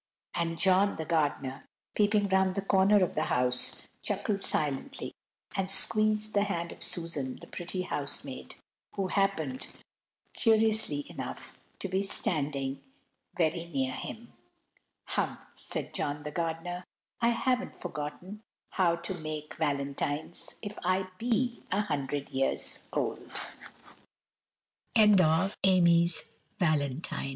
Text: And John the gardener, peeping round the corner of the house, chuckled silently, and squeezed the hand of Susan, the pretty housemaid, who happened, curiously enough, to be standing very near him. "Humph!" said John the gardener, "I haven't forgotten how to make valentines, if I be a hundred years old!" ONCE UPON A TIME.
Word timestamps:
And 0.33 0.57
John 0.57 0.95
the 0.95 1.05
gardener, 1.05 1.63
peeping 1.93 2.27
round 2.29 2.55
the 2.55 2.63
corner 2.63 3.03
of 3.03 3.13
the 3.13 3.25
house, 3.25 3.83
chuckled 4.01 4.41
silently, 4.41 5.11
and 5.55 5.69
squeezed 5.69 6.33
the 6.33 6.41
hand 6.45 6.71
of 6.71 6.81
Susan, 6.81 7.35
the 7.35 7.45
pretty 7.45 7.83
housemaid, 7.83 8.55
who 8.95 9.09
happened, 9.09 9.67
curiously 10.33 11.05
enough, 11.07 11.55
to 11.77 11.87
be 11.87 12.01
standing 12.01 12.81
very 13.37 13.65
near 13.65 13.93
him. 13.93 14.33
"Humph!" 15.09 15.51
said 15.55 15.93
John 15.93 16.23
the 16.23 16.31
gardener, 16.31 16.83
"I 17.19 17.29
haven't 17.29 17.75
forgotten 17.75 18.41
how 18.71 18.95
to 18.95 19.13
make 19.13 19.53
valentines, 19.53 20.55
if 20.63 20.79
I 20.83 21.09
be 21.19 21.61
a 21.71 21.81
hundred 21.81 22.29
years 22.29 22.85
old!" 22.91 23.19
ONCE 24.97 25.19
UPON 25.19 25.51
A 25.61 27.01
TIME. 27.01 27.29